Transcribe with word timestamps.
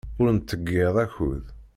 Ur 0.21 0.27
nettḍeyyiɛ 0.31 0.91
akud. 1.05 1.43